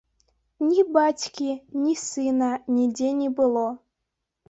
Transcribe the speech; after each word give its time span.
Ні 0.69 0.85
бацькі, 0.95 1.49
ні 1.83 1.93
сына 2.07 2.51
нідзе 2.81 3.15
не 3.23 3.33
было. 3.41 3.71